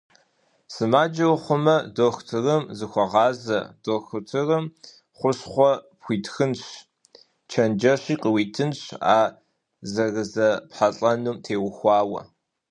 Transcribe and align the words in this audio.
Сымаджэ 0.73 1.25
ухъумэ, 1.33 1.75
дохутырым 1.95 2.63
зыхуэгъазэ, 2.77 3.59
дохутырым 3.83 4.65
хущхъуэ 5.17 5.71
пхуитхынщ, 5.99 6.61
чэнджэщи 7.51 8.15
къуитынщ 8.21 8.79
ар 9.17 9.29
зэрызэпхьэлӀэнум 9.91 11.37
теухуауэ. 11.45 12.21